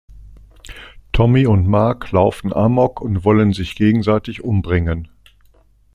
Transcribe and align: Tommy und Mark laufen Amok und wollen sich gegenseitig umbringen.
Tommy 1.11 1.45
und 1.45 1.67
Mark 1.67 2.09
laufen 2.11 2.51
Amok 2.53 3.01
und 3.01 3.23
wollen 3.23 3.53
sich 3.53 3.75
gegenseitig 3.75 4.43
umbringen. 4.43 5.09